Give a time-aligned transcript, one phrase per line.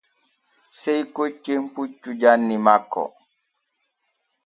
[0.81, 3.03] Sey koccen puccu janni makko.